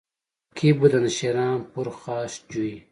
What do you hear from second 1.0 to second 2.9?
شیران پرخاشجوی